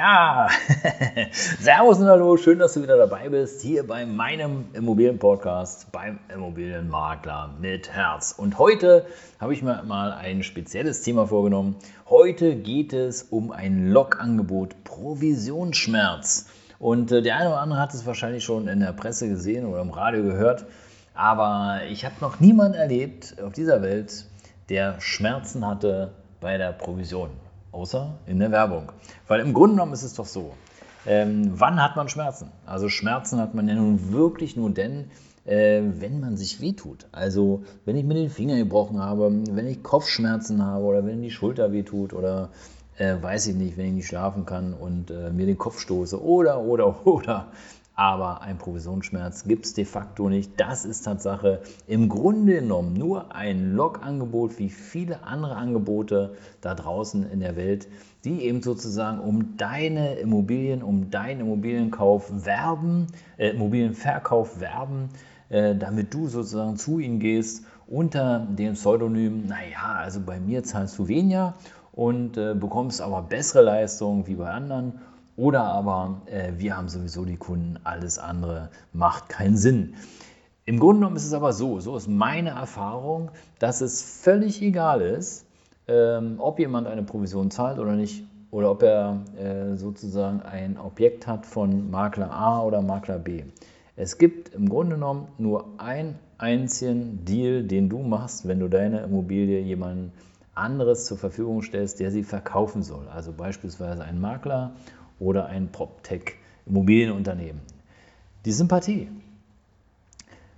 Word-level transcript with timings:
Ja, 0.00 0.48
Servus 1.60 1.98
und 1.98 2.06
Hallo, 2.06 2.38
schön, 2.38 2.58
dass 2.58 2.72
du 2.72 2.82
wieder 2.82 2.96
dabei 2.96 3.28
bist, 3.28 3.60
hier 3.60 3.86
bei 3.86 4.06
meinem 4.06 4.64
Immobilienpodcast, 4.72 5.92
beim 5.92 6.18
Immobilienmakler 6.32 7.50
mit 7.60 7.92
Herz. 7.92 8.34
Und 8.34 8.58
heute 8.58 9.04
habe 9.38 9.52
ich 9.52 9.62
mir 9.62 9.82
mal 9.82 10.12
ein 10.12 10.42
spezielles 10.42 11.02
Thema 11.02 11.26
vorgenommen. 11.26 11.76
Heute 12.08 12.56
geht 12.56 12.94
es 12.94 13.24
um 13.24 13.52
ein 13.52 13.90
Lokangebot 13.90 14.84
Provisionsschmerz. 14.84 16.46
Und 16.78 17.12
äh, 17.12 17.20
der 17.20 17.36
eine 17.36 17.50
oder 17.50 17.60
andere 17.60 17.80
hat 17.80 17.92
es 17.92 18.06
wahrscheinlich 18.06 18.42
schon 18.42 18.68
in 18.68 18.80
der 18.80 18.94
Presse 18.94 19.28
gesehen 19.28 19.66
oder 19.66 19.82
im 19.82 19.90
Radio 19.90 20.22
gehört. 20.22 20.64
Aber 21.12 21.80
ich 21.90 22.06
habe 22.06 22.14
noch 22.22 22.40
niemanden 22.40 22.78
erlebt 22.78 23.36
auf 23.44 23.52
dieser 23.52 23.82
Welt, 23.82 24.24
der 24.70 24.98
Schmerzen 24.98 25.66
hatte 25.66 26.12
bei 26.40 26.56
der 26.56 26.72
Provision 26.72 27.28
außer 27.72 28.18
in 28.26 28.38
der 28.38 28.50
Werbung. 28.50 28.92
Weil 29.28 29.40
im 29.40 29.54
Grunde 29.54 29.76
genommen 29.76 29.92
ist 29.92 30.02
es 30.02 30.14
doch 30.14 30.26
so, 30.26 30.54
ähm, 31.06 31.52
wann 31.54 31.82
hat 31.82 31.96
man 31.96 32.08
Schmerzen? 32.08 32.50
Also 32.66 32.88
Schmerzen 32.88 33.40
hat 33.40 33.54
man 33.54 33.68
ja 33.68 33.74
nun 33.74 34.12
wirklich 34.12 34.56
nur 34.56 34.70
denn, 34.70 35.10
äh, 35.44 35.82
wenn 35.82 36.20
man 36.20 36.36
sich 36.36 36.60
wehtut. 36.60 37.06
Also 37.12 37.64
wenn 37.84 37.96
ich 37.96 38.04
mir 38.04 38.14
den 38.14 38.30
Finger 38.30 38.56
gebrochen 38.56 39.00
habe, 39.00 39.30
wenn 39.50 39.66
ich 39.66 39.82
Kopfschmerzen 39.82 40.64
habe 40.64 40.84
oder 40.84 41.06
wenn 41.06 41.22
die 41.22 41.30
Schulter 41.30 41.72
wehtut 41.72 42.12
oder 42.12 42.50
äh, 42.98 43.16
weiß 43.20 43.46
ich 43.48 43.56
nicht, 43.56 43.76
wenn 43.76 43.86
ich 43.86 43.92
nicht 43.92 44.06
schlafen 44.08 44.44
kann 44.44 44.74
und 44.74 45.10
äh, 45.10 45.30
mir 45.30 45.46
den 45.46 45.58
Kopf 45.58 45.80
stoße 45.80 46.22
oder, 46.22 46.60
oder, 46.60 47.06
oder 47.06 47.48
aber 48.00 48.40
ein 48.40 48.56
Provisionsschmerz 48.56 49.44
gibt 49.44 49.66
es 49.66 49.74
de 49.74 49.84
facto 49.84 50.30
nicht. 50.30 50.58
Das 50.58 50.86
ist 50.86 51.02
Tatsache 51.02 51.60
im 51.86 52.08
Grunde 52.08 52.54
genommen 52.54 52.94
nur 52.94 53.34
ein 53.34 53.74
Log-Angebot 53.74 54.58
wie 54.58 54.70
viele 54.70 55.22
andere 55.22 55.56
Angebote 55.56 56.32
da 56.62 56.74
draußen 56.74 57.30
in 57.30 57.40
der 57.40 57.56
Welt, 57.56 57.88
die 58.24 58.46
eben 58.46 58.62
sozusagen 58.62 59.18
um 59.18 59.58
deine 59.58 60.14
Immobilien, 60.14 60.82
um 60.82 61.10
deinen 61.10 61.40
Immobilienkauf 61.40 62.46
werben, 62.46 63.08
äh, 63.36 63.50
Immobilienverkauf 63.50 64.60
werben, 64.60 65.10
äh, 65.50 65.74
damit 65.76 66.14
du 66.14 66.26
sozusagen 66.26 66.78
zu 66.78 67.00
ihnen 67.00 67.18
gehst 67.18 67.66
unter 67.86 68.38
dem 68.38 68.72
Pseudonym, 68.72 69.46
naja, 69.46 69.98
also 69.98 70.20
bei 70.24 70.40
mir 70.40 70.64
zahlst 70.64 70.98
du 70.98 71.06
weniger 71.06 71.52
und 71.92 72.38
äh, 72.38 72.54
bekommst 72.54 73.02
aber 73.02 73.20
bessere 73.20 73.62
Leistungen 73.62 74.26
wie 74.26 74.36
bei 74.36 74.48
anderen 74.48 75.00
oder 75.40 75.64
aber 75.64 76.20
äh, 76.26 76.52
wir 76.58 76.76
haben 76.76 76.90
sowieso 76.90 77.24
die 77.24 77.38
Kunden, 77.38 77.78
alles 77.82 78.18
andere 78.18 78.68
macht 78.92 79.30
keinen 79.30 79.56
Sinn. 79.56 79.94
Im 80.66 80.78
Grunde 80.78 81.00
genommen 81.00 81.16
ist 81.16 81.24
es 81.24 81.32
aber 81.32 81.54
so, 81.54 81.80
so 81.80 81.96
ist 81.96 82.08
meine 82.08 82.50
Erfahrung, 82.50 83.30
dass 83.58 83.80
es 83.80 84.02
völlig 84.02 84.60
egal 84.60 85.00
ist, 85.00 85.46
ähm, 85.88 86.34
ob 86.38 86.58
jemand 86.58 86.86
eine 86.86 87.02
Provision 87.02 87.50
zahlt 87.50 87.78
oder 87.78 87.92
nicht, 87.92 88.22
oder 88.50 88.70
ob 88.70 88.82
er 88.82 89.20
äh, 89.38 89.76
sozusagen 89.76 90.42
ein 90.42 90.76
Objekt 90.78 91.26
hat 91.26 91.46
von 91.46 91.90
Makler 91.90 92.30
A 92.30 92.62
oder 92.62 92.82
Makler 92.82 93.18
B. 93.18 93.44
Es 93.96 94.18
gibt 94.18 94.54
im 94.54 94.68
Grunde 94.68 94.96
genommen 94.96 95.28
nur 95.38 95.64
einen 95.78 96.18
einzigen 96.36 97.24
Deal, 97.24 97.62
den 97.62 97.88
du 97.88 98.00
machst, 98.00 98.46
wenn 98.46 98.60
du 98.60 98.68
deine 98.68 99.00
Immobilie 99.00 99.60
jemandem 99.60 100.12
anderes 100.54 101.06
zur 101.06 101.16
Verfügung 101.16 101.62
stellst, 101.62 101.98
der 102.00 102.10
sie 102.10 102.24
verkaufen 102.24 102.82
soll. 102.82 103.08
Also 103.08 103.32
beispielsweise 103.32 104.04
ein 104.04 104.20
Makler 104.20 104.72
oder 105.20 105.46
ein 105.46 105.70
PropTech-Immobilienunternehmen. 105.70 107.60
Die 108.44 108.52
Sympathie. 108.52 109.08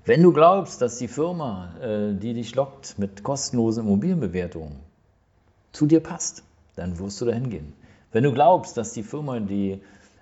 Wenn 0.04 0.22
du 0.22 0.32
glaubst, 0.32 0.80
dass 0.80 0.98
die 0.98 1.08
Firma, 1.08 1.74
äh, 1.80 2.14
die 2.14 2.34
dich 2.34 2.54
lockt 2.54 2.98
mit 2.98 3.22
kostenlosen 3.22 3.84
Immobilienbewertungen, 3.84 4.76
zu 5.72 5.86
dir 5.86 6.00
passt, 6.00 6.42
dann 6.76 6.98
wirst 6.98 7.20
du 7.20 7.24
dahin 7.24 7.50
gehen. 7.50 7.72
Wenn 8.12 8.24
du 8.24 8.32
glaubst, 8.32 8.76
dass 8.76 8.92
die 8.92 9.02
Firma, 9.02 9.40
die 9.40 9.80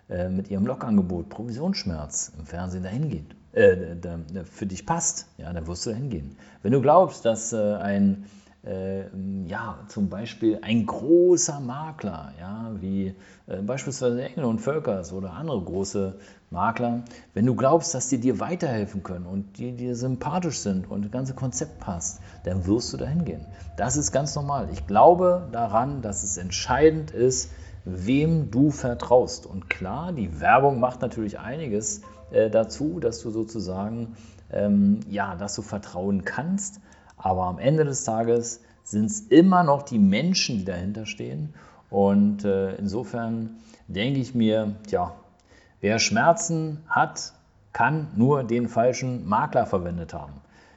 äh, 0.09 0.29
mit 0.29 0.51
ihrem 0.51 0.67
Lockangebot 0.67 1.29
Provisionsschmerz 1.29 2.33
im 2.39 2.47
Fernsehen 2.47 2.83
dahin 2.83 3.09
geht, 3.09 3.25
äh, 3.53 3.97
für 4.45 4.67
dich 4.67 4.87
passt, 4.87 5.27
ja, 5.39 5.53
dann 5.53 5.67
wirst 5.67 5.87
du 5.87 5.91
dahin 5.91 6.11
gehen. 6.11 6.37
Wenn 6.63 6.73
du 6.73 6.81
glaubst, 6.81 7.25
dass 7.25 7.53
ein 7.55 8.27
äh, 8.65 9.05
ja, 9.47 9.79
zum 9.89 10.09
Beispiel 10.11 10.59
ein 10.63 10.85
großer 10.85 11.61
Makler, 11.61 12.33
ja, 12.39 12.71
wie 12.81 13.15
äh, 13.47 13.63
beispielsweise 13.63 14.23
Engel 14.23 14.45
und 14.45 14.61
Völkers 14.61 15.13
oder 15.13 15.33
andere 15.33 15.63
große 15.63 16.17
Makler, 16.51 17.05
wenn 17.33 17.47
du 17.47 17.55
glaubst, 17.55 17.95
dass 17.95 18.09
die 18.09 18.19
dir 18.19 18.41
weiterhelfen 18.41 19.03
können 19.03 19.27
und 19.27 19.57
die 19.59 19.73
dir 19.73 19.97
sympathisch 19.97 20.59
sind 20.59 20.91
und 20.91 21.05
das 21.05 21.11
ganze 21.11 21.35
Konzept 21.35 21.81
passt, 21.81 22.21
dann 22.45 22.67
wirst 22.67 22.93
du 22.93 22.97
dahin 22.97 23.25
gehen. 23.25 23.47
Das 23.77 23.97
ist 23.97 24.13
ganz 24.13 24.35
normal. 24.35 24.69
Ich 24.73 24.87
glaube 24.87 25.49
daran, 25.53 26.03
dass 26.03 26.23
es 26.23 26.37
entscheidend 26.37 27.13
ist, 27.13 27.51
wem 27.85 28.51
du 28.51 28.71
vertraust. 28.71 29.47
Und 29.47 29.71
klar, 29.71 30.13
die 30.13 30.41
Werbung 30.41 30.81
macht 30.81 31.01
natürlich 31.01 31.39
einiges 31.39 32.03
äh, 32.31 32.51
dazu, 32.51 33.01
dass 33.01 33.21
du 33.21 33.31
sozusagen, 33.31 34.17
ähm, 34.53 35.01
ja, 35.09 35.35
dass 35.37 35.55
du 35.55 35.63
vertrauen 35.63 36.25
kannst. 36.25 36.81
Aber 37.23 37.45
am 37.45 37.59
Ende 37.59 37.85
des 37.85 38.05
Tages 38.05 38.61
sind 38.83 39.07
es 39.07 39.21
immer 39.21 39.63
noch 39.63 39.83
die 39.83 39.99
Menschen, 39.99 40.59
die 40.59 40.65
dahinter 40.65 41.07
stehen. 41.07 41.55
Und 41.91 42.45
äh, 42.45 42.75
insofern 42.77 43.57
denke 43.89 44.21
ich 44.21 44.35
mir, 44.35 44.77
ja, 44.89 45.15
wer 45.81 45.99
Schmerzen 45.99 46.79
hat, 46.89 47.33
kann 47.73 48.09
nur 48.17 48.45
den 48.45 48.69
falschen 48.69 49.29
Makler 49.29 49.67
verwendet 49.67 50.15
haben. 50.15 50.35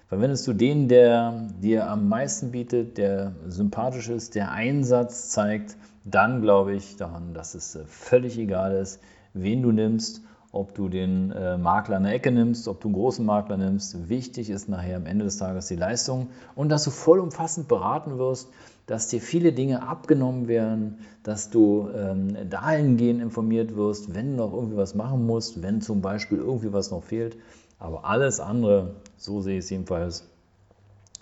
Verwendest 0.08 0.46
du 0.46 0.54
den, 0.54 0.88
der 0.88 1.48
dir 1.62 1.90
am 1.90 2.08
meisten 2.08 2.52
bietet, 2.52 2.98
der 2.98 3.34
sympathisch 3.48 4.10
ist, 4.10 4.36
der 4.36 4.52
Einsatz 4.52 5.30
zeigt, 5.30 5.78
dann 6.04 6.42
glaube 6.42 6.76
ich 6.76 6.98
daran, 6.98 7.34
dass 7.34 7.56
es 7.56 7.76
äh, 7.76 7.86
völlig 7.86 8.38
egal 8.38 8.74
ist, 8.74 9.00
wen 9.34 9.64
du 9.64 9.72
nimmst 9.72 10.22
ob 10.54 10.76
du 10.76 10.88
den 10.88 11.32
äh, 11.32 11.58
Makler 11.58 11.98
in 11.98 12.04
der 12.04 12.14
Ecke 12.14 12.32
nimmst, 12.32 12.68
ob 12.68 12.80
du 12.80 12.88
einen 12.88 12.96
großen 12.96 13.26
Makler 13.26 13.58
nimmst. 13.58 14.08
Wichtig 14.08 14.52
ist 14.52 14.70
nachher 14.70 14.98
am 14.98 15.08
Ende 15.08 15.26
des 15.26 15.38
Tages 15.38 15.68
die 15.68 15.76
Leistung 15.76 16.30
und 16.54 16.70
dass 16.70 16.84
du 16.84 16.92
vollumfassend 16.92 17.68
beraten 17.68 18.20
wirst, 18.20 18.50
dass 18.86 19.08
dir 19.08 19.20
viele 19.20 19.52
Dinge 19.52 19.82
abgenommen 19.82 20.48
werden, 20.48 21.00
dass 21.24 21.50
du 21.50 21.90
ähm, 21.96 22.38
dahingehend 22.52 23.20
informiert 23.20 23.76
wirst, 23.76 24.14
wenn 24.14 24.38
du 24.38 24.44
noch 24.44 24.54
irgendwie 24.54 24.78
was 24.78 24.94
machen 24.94 25.26
musst, 25.26 25.64
wenn 25.64 25.82
zum 25.82 26.02
Beispiel 26.02 26.38
irgendwie 26.38 26.72
was 26.72 26.92
noch 26.92 27.04
fehlt. 27.04 27.36
Aber 27.80 28.06
alles 28.06 28.40
andere, 28.40 28.92
so 29.18 29.42
sehe 29.42 29.58
ich 29.58 29.66
es 29.66 29.72
jedenfalls, 29.72 30.30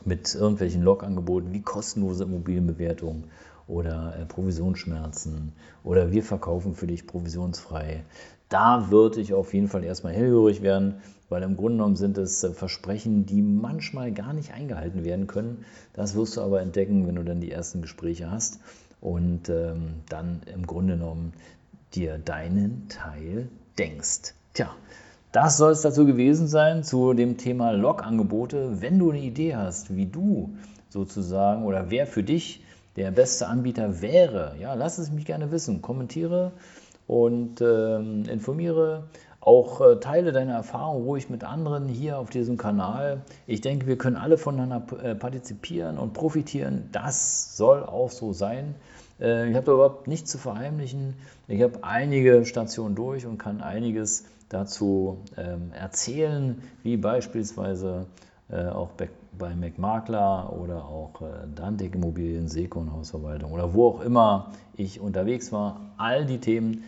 mit 0.03 0.35
irgendwelchen 0.35 0.81
Log-Angeboten 0.81 1.53
wie 1.53 1.61
kostenlose 1.61 2.25
Immobilienbewertungen 2.25 3.25
oder 3.71 4.15
äh, 4.19 4.25
Provisionsschmerzen 4.25 5.53
oder 5.83 6.11
wir 6.11 6.23
verkaufen 6.23 6.75
für 6.75 6.87
dich 6.87 7.07
provisionsfrei 7.07 8.03
da 8.51 8.91
würde 8.91 9.21
ich 9.21 9.33
auf 9.33 9.53
jeden 9.53 9.69
Fall 9.69 9.83
erstmal 9.83 10.13
hellhörig 10.13 10.61
werden, 10.61 10.95
weil 11.29 11.41
im 11.43 11.55
Grunde 11.55 11.77
genommen 11.77 11.95
sind 11.95 12.17
es 12.17 12.43
äh, 12.43 12.51
Versprechen, 12.51 13.25
die 13.25 13.41
manchmal 13.41 14.11
gar 14.11 14.33
nicht 14.33 14.53
eingehalten 14.53 15.05
werden 15.05 15.25
können. 15.25 15.63
Das 15.93 16.15
wirst 16.15 16.35
du 16.35 16.41
aber 16.41 16.61
entdecken, 16.61 17.07
wenn 17.07 17.15
du 17.15 17.23
dann 17.23 17.39
die 17.39 17.51
ersten 17.51 17.81
Gespräche 17.81 18.29
hast 18.29 18.59
und 18.99 19.47
ähm, 19.47 20.01
dann 20.09 20.41
im 20.53 20.67
Grunde 20.67 20.97
genommen 20.97 21.33
dir 21.93 22.17
deinen 22.17 22.87
Teil 22.89 23.47
denkst. 23.79 24.33
Tja, 24.53 24.69
das 25.31 25.55
soll 25.55 25.71
es 25.71 25.81
dazu 25.81 26.05
gewesen 26.05 26.47
sein 26.47 26.83
zu 26.83 27.13
dem 27.13 27.37
Thema 27.37 27.71
Log-Angebote. 27.71 28.81
Wenn 28.81 28.99
du 28.99 29.11
eine 29.11 29.21
Idee 29.21 29.55
hast, 29.55 29.95
wie 29.95 30.07
du 30.07 30.55
sozusagen 30.89 31.63
oder 31.63 31.89
wer 31.89 32.05
für 32.05 32.21
dich 32.23 32.65
der 32.95 33.11
beste 33.11 33.47
Anbieter 33.47 34.01
wäre, 34.01 34.55
ja, 34.59 34.73
lass 34.73 34.97
es 34.97 35.11
mich 35.11 35.25
gerne 35.25 35.51
wissen. 35.51 35.81
Kommentiere 35.81 36.51
und 37.07 37.61
ähm, 37.61 38.25
informiere. 38.29 39.03
Auch 39.39 39.81
äh, 39.81 39.95
teile 39.99 40.31
deine 40.31 40.53
Erfahrung 40.53 41.03
ruhig 41.03 41.29
mit 41.29 41.43
anderen 41.43 41.87
hier 41.87 42.19
auf 42.19 42.29
diesem 42.29 42.57
Kanal. 42.57 43.21
Ich 43.47 43.61
denke, 43.61 43.87
wir 43.87 43.97
können 43.97 44.15
alle 44.15 44.37
voneinander 44.37 44.85
äh, 45.03 45.15
partizipieren 45.15 45.97
und 45.97 46.13
profitieren. 46.13 46.89
Das 46.91 47.57
soll 47.57 47.83
auch 47.83 48.11
so 48.11 48.33
sein. 48.33 48.75
Äh, 49.19 49.49
ich 49.49 49.55
habe 49.55 49.65
da 49.65 49.73
überhaupt 49.73 50.07
nichts 50.07 50.29
zu 50.29 50.37
verheimlichen. 50.37 51.15
Ich 51.47 51.61
habe 51.63 51.79
einige 51.83 52.45
Stationen 52.45 52.93
durch 52.93 53.25
und 53.25 53.39
kann 53.39 53.61
einiges 53.61 54.25
dazu 54.49 55.17
ähm, 55.37 55.71
erzählen, 55.73 56.61
wie 56.83 56.97
beispielsweise 56.97 58.05
auch 58.57 58.89
bei, 58.91 59.09
McMakler 59.55 60.53
oder 60.53 60.85
auch 60.85 61.21
äh, 61.21 61.47
Dantec 61.55 61.95
Immobilien, 61.95 62.47
Sekon 62.47 62.93
Hausverwaltung 62.93 63.51
oder 63.51 63.73
wo 63.73 63.87
auch 63.87 64.01
immer 64.01 64.51
ich 64.75 64.99
unterwegs 64.99 65.51
war. 65.51 65.93
All 65.97 66.25
die 66.25 66.39
Themen 66.39 66.83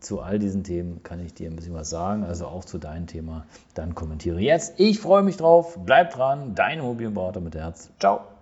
zu 0.00 0.20
all 0.20 0.38
diesen 0.38 0.62
Themen 0.62 1.02
kann 1.02 1.24
ich 1.24 1.34
dir 1.34 1.50
ein 1.50 1.56
bisschen 1.56 1.74
was 1.74 1.90
sagen, 1.90 2.24
also 2.24 2.46
auch 2.46 2.64
zu 2.64 2.78
deinem 2.78 3.06
Thema, 3.06 3.46
dann 3.74 3.94
kommentiere 3.94 4.40
jetzt. 4.40 4.78
Ich 4.78 5.00
freue 5.00 5.22
mich 5.22 5.36
drauf, 5.36 5.78
bleib 5.84 6.12
dran, 6.12 6.54
dein 6.54 6.78
Immobilienberater 6.78 7.40
mit 7.40 7.54
Herz. 7.54 7.90
Ciao. 7.98 8.35